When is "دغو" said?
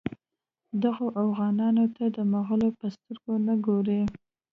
0.83-1.07